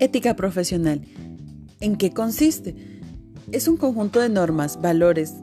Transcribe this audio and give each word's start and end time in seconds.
Ética 0.00 0.36
profesional. 0.36 1.00
¿En 1.80 1.96
qué 1.96 2.12
consiste? 2.12 2.76
Es 3.50 3.66
un 3.66 3.76
conjunto 3.76 4.20
de 4.20 4.28
normas, 4.28 4.80
valores 4.80 5.34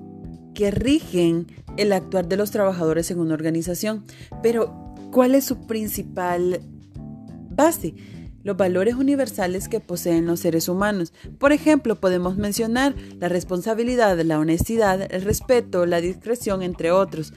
que 0.54 0.72
rigen 0.72 1.48
el 1.76 1.92
actuar 1.92 2.28
de 2.28 2.38
los 2.38 2.52
trabajadores 2.52 3.12
en 3.12 3.20
una 3.20 3.34
organización. 3.34 4.06
Pero, 4.42 4.96
¿cuál 5.12 5.36
es 5.36 5.44
su 5.44 5.68
principal 5.68 6.62
base? 7.50 7.96
Los 8.44 8.56
valores 8.56 8.96
universales 8.96 9.68
que 9.68 9.82
poseen 9.82 10.26
los 10.26 10.40
seres 10.40 10.70
humanos. 10.70 11.12
Por 11.38 11.52
ejemplo, 11.52 12.00
podemos 12.00 12.38
mencionar 12.38 12.96
la 13.20 13.28
responsabilidad, 13.28 14.18
la 14.22 14.40
honestidad, 14.40 15.12
el 15.14 15.24
respeto, 15.24 15.86
la 15.86 16.00
discreción, 16.00 16.62
entre 16.62 16.92
otros 16.92 17.34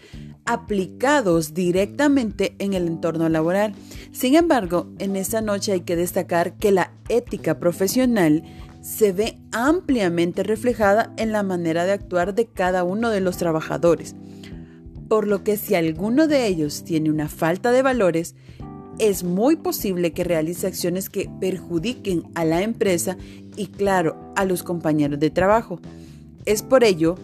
aplicados 0.49 1.53
directamente 1.53 2.57
en 2.59 2.73
el 2.73 2.87
entorno 2.87 3.29
laboral. 3.29 3.75
Sin 4.13 4.35
embargo, 4.35 4.89
en 4.99 5.15
esta 5.15 5.43
noche 5.43 5.73
hay 5.73 5.83
que 5.83 5.95
destacar 5.95 6.57
que 6.57 6.73
la 6.73 6.91
ética 7.11 7.61
profesional 7.61 8.43
se 8.81 9.13
ve 9.13 9.39
ampliamente 9.53 10.43
reflejada 10.43 11.13
en 11.19 11.33
la 11.33 11.43
manera 11.43 11.85
de 11.85 11.93
actuar 11.93 12.35
de 12.35 12.47
cada 12.47 12.83
uno 12.83 13.11
de 13.11 13.21
los 13.21 13.37
trabajadores. 13.37 14.17
Por 15.11 15.27
lo 15.27 15.45
que 15.45 15.59
si 15.59 15.75
alguno 15.75 16.27
de 16.27 16.47
ellos 16.47 16.83
tiene 16.83 17.11
una 17.11 17.29
falta 17.29 17.71
de 17.71 17.83
valores, 17.83 18.35
es 18.99 19.25
muy 19.25 19.57
posible 19.57 20.13
que 20.13 20.25
realice 20.25 20.67
acciones 20.67 21.11
que 21.11 21.31
perjudiquen 21.41 22.23
a 22.35 22.47
la 22.47 22.63
empresa 22.63 23.19
y 23.55 23.67
claro, 23.67 24.33
a 24.35 24.47
los 24.47 24.63
compañeros 24.63 25.21
de 25.21 25.29
trabajo. 25.29 25.79
Es 26.47 26.63
por 26.63 26.85
ello 26.85 27.17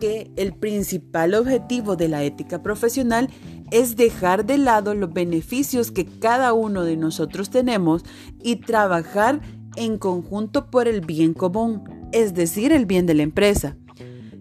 que 0.00 0.32
el 0.36 0.52
principal 0.54 1.34
objetivo 1.34 1.94
de 1.94 2.08
la 2.08 2.24
ética 2.24 2.62
profesional 2.62 3.30
es 3.70 3.94
dejar 3.94 4.44
de 4.44 4.58
lado 4.58 4.94
los 4.94 5.12
beneficios 5.12 5.92
que 5.92 6.04
cada 6.04 6.52
uno 6.52 6.82
de 6.82 6.96
nosotros 6.96 7.50
tenemos 7.50 8.04
y 8.42 8.56
trabajar 8.56 9.40
en 9.76 9.98
conjunto 9.98 10.70
por 10.70 10.88
el 10.88 11.02
bien 11.02 11.34
común, 11.34 11.84
es 12.12 12.34
decir, 12.34 12.72
el 12.72 12.86
bien 12.86 13.06
de 13.06 13.14
la 13.14 13.22
empresa. 13.22 13.76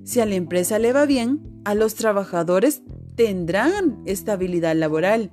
Si 0.04 0.20
a 0.20 0.26
la 0.26 0.36
empresa 0.36 0.80
le 0.80 0.92
va 0.92 1.06
bien, 1.06 1.62
a 1.66 1.76
los 1.76 1.94
trabajadores 1.94 2.82
tendrán 3.16 4.02
estabilidad 4.06 4.76
laboral. 4.76 5.30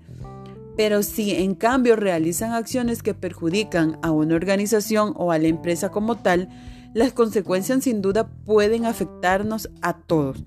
Pero 0.77 1.03
si 1.03 1.31
en 1.31 1.55
cambio 1.55 1.97
realizan 1.97 2.53
acciones 2.53 3.03
que 3.03 3.15
perjudican 3.15 3.99
a 4.03 4.11
una 4.11 4.35
organización 4.35 5.15
o 5.17 5.33
a 5.33 5.39
la 5.39 5.49
empresa 5.49 5.91
como 5.91 6.17
tal, 6.17 6.51
las 6.97 7.13
consecuencias 7.13 7.85
sin 7.85 8.01
duda 8.01 8.27
pueden 8.47 8.87
afectarnos 8.87 9.69
a 9.83 9.99
todos. 9.99 10.43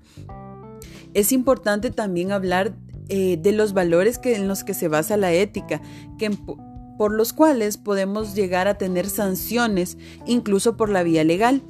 Es 1.14 1.30
importante 1.30 1.92
también 1.92 2.32
hablar 2.32 2.74
eh, 3.08 3.38
de 3.40 3.52
los 3.52 3.72
valores 3.72 4.18
que, 4.18 4.34
en 4.34 4.48
los 4.48 4.64
que 4.64 4.74
se 4.74 4.88
basa 4.88 5.16
la 5.16 5.32
ética, 5.32 5.80
que, 6.18 6.36
por 6.98 7.12
los 7.12 7.32
cuales 7.32 7.76
podemos 7.76 8.34
llegar 8.34 8.66
a 8.66 8.78
tener 8.78 9.08
sanciones, 9.08 9.96
incluso 10.26 10.76
por 10.76 10.88
la 10.88 11.04
vía 11.04 11.22
legal. 11.22 11.62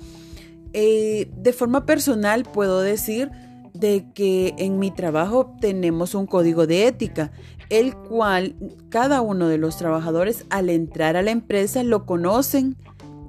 Eh, 0.72 1.30
de 1.36 1.52
forma 1.52 1.84
personal 1.84 2.44
puedo 2.44 2.80
decir 2.80 3.30
de 3.74 4.10
que 4.14 4.54
en 4.56 4.78
mi 4.78 4.90
trabajo 4.90 5.54
tenemos 5.60 6.14
un 6.14 6.24
código 6.24 6.66
de 6.66 6.86
ética, 6.86 7.32
el 7.68 7.94
cual 7.94 8.56
cada 8.88 9.20
uno 9.20 9.46
de 9.46 9.58
los 9.58 9.76
trabajadores 9.76 10.46
al 10.48 10.70
entrar 10.70 11.18
a 11.18 11.22
la 11.22 11.32
empresa 11.32 11.82
lo 11.82 12.06
conocen 12.06 12.78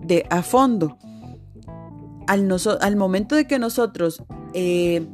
de 0.02 0.26
a 0.30 0.44
fondo 0.44 0.98
al, 2.28 2.96
momento 2.96 3.36
de 3.36 3.48
que 3.48 3.60
nosotros 3.60 4.24
eh, 4.54 5.06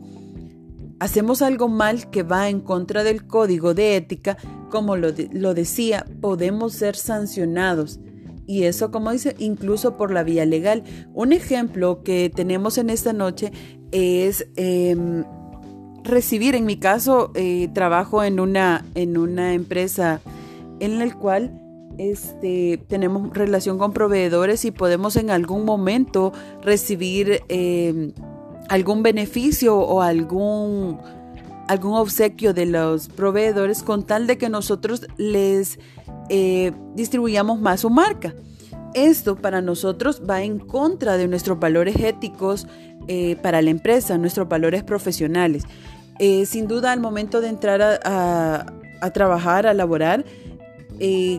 hacemos 1.00 1.42
algo 1.42 1.68
mal 1.68 2.10
que 2.10 2.24
va 2.24 2.50
en 2.50 2.62
contra 2.62 3.04
del 3.04 3.26
código 3.26 3.74
de 3.74 3.96
ética, 3.96 4.38
como 4.70 4.96
lo, 4.96 5.10
lo 5.32 5.54
decía, 5.54 6.06
podemos 6.22 6.74
ser 6.74 6.96
sancionados. 6.96 8.00
Y 8.46 8.64
eso, 8.64 8.92
como 8.92 9.12
dice, 9.12 9.36
incluso 9.40 9.98
por 9.98 10.12
la 10.12 10.24
vía 10.24 10.46
legal. 10.46 10.84
Un 11.14 11.34
ejemplo 11.34 12.02
que 12.04 12.32
tenemos 12.34 12.78
en 12.78 12.90
esta 12.90 13.12
noche 13.12 13.52
es 13.92 14.48
em, 14.56 15.26
recibir, 16.04 16.56
en 16.56 16.66
mi 16.66 16.78
caso, 16.78 17.32
eh, 17.36 17.70
trabajo 17.74 18.24
en 18.24 18.40
una, 18.40 18.86
en 18.96 19.18
una 19.18 19.54
empresa 19.54 20.22
en 20.80 20.98
la 20.98 21.14
cual 21.14 21.62
este, 21.98 22.80
tenemos 22.88 23.34
relación 23.34 23.78
con 23.78 23.94
proveedores 23.94 24.66
y 24.66 24.72
podemos 24.72 25.16
en 25.16 25.32
algún 25.32 25.66
momento 25.66 26.32
recibir 26.62 27.42
eh, 27.50 28.14
algún 28.70 29.04
beneficio 29.04 29.78
o 29.78 30.02
algún, 30.02 31.00
algún 31.68 31.94
obsequio 31.94 32.54
de 32.54 32.68
los 32.68 33.08
proveedores 33.08 33.84
con 33.84 34.04
tal 34.04 34.28
de 34.28 34.38
que 34.38 34.50
nosotros 34.50 35.08
les 35.18 35.80
eh, 36.30 36.72
distribuyamos 36.94 37.60
más 37.60 37.82
su 37.82 37.90
marca. 37.90 38.34
Esto 38.94 39.36
para 39.36 39.62
nosotros 39.62 40.22
va 40.28 40.44
en 40.44 40.60
contra 40.60 41.18
de 41.18 41.28
nuestros 41.28 41.60
valores 41.60 41.96
éticos 41.98 42.68
eh, 43.08 43.36
para 43.42 43.62
la 43.62 43.70
empresa, 43.70 44.18
nuestros 44.18 44.48
valores 44.48 44.84
profesionales. 44.84 45.64
sin 46.46 46.68
duda, 46.68 46.92
al 46.92 47.00
momento 47.00 47.42
de 47.42 47.50
entrar 47.50 47.82
a, 47.82 48.66
a 49.02 49.10
trabajar, 49.12 49.68
a 49.68 49.74
laborar, 49.74 50.26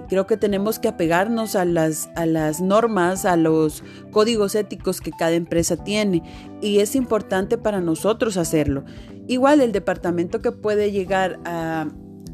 creo 0.09 0.27
que 0.27 0.37
tenemos 0.37 0.79
que 0.79 0.89
apegarnos 0.89 1.57
a 1.57 1.65
las, 1.65 2.11
a 2.17 2.27
las 2.27 2.61
normas, 2.61 3.25
a 3.25 3.37
los 3.37 3.83
códigos 4.11 4.55
éticos 4.55 5.01
que 5.01 5.11
cada 5.11 5.33
empresa 5.33 5.77
tiene 5.77 6.23
y 6.61 6.79
es 6.79 6.95
importante 6.95 7.59
para 7.59 7.81
nosotros 7.81 8.37
hacerlo. 8.37 8.85
Igual 9.27 9.61
el 9.61 9.73
departamento 9.73 10.41
que 10.41 10.53
puede 10.53 10.93
llegar 10.93 11.39
a, 11.45 11.89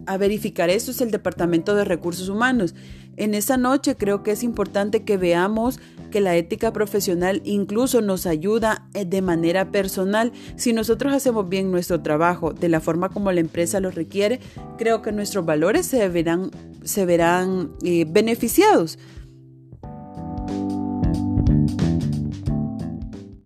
a 0.06 0.16
verificar 0.16 0.70
eso 0.70 0.90
es 0.90 1.00
el 1.00 1.10
Departamento 1.10 1.74
de 1.74 1.84
Recursos 1.84 2.28
Humanos. 2.28 2.74
En 3.16 3.34
esa 3.34 3.56
noche 3.56 3.96
creo 3.96 4.22
que 4.22 4.32
es 4.32 4.42
importante 4.42 5.04
que 5.04 5.16
veamos 5.16 5.78
que 6.10 6.20
la 6.20 6.36
ética 6.36 6.72
profesional 6.72 7.42
incluso 7.44 8.00
nos 8.00 8.26
ayuda 8.26 8.86
eh, 8.94 9.04
de 9.04 9.22
manera 9.22 9.70
personal. 9.70 10.32
Si 10.56 10.72
nosotros 10.72 11.12
hacemos 11.12 11.48
bien 11.48 11.70
nuestro 11.70 12.02
trabajo 12.02 12.52
de 12.52 12.68
la 12.68 12.80
forma 12.80 13.08
como 13.08 13.32
la 13.32 13.40
empresa 13.40 13.80
lo 13.80 13.90
requiere, 13.90 14.40
creo 14.78 15.02
que 15.02 15.12
nuestros 15.12 15.44
valores 15.44 15.86
se 15.86 16.08
verán, 16.08 16.50
se 16.84 17.04
verán 17.06 17.72
eh, 17.82 18.04
beneficiados. 18.08 18.98